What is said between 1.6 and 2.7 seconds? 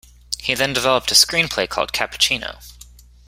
called "Cappuccino".